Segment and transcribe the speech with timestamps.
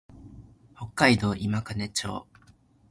[0.75, 2.27] 北海道今金町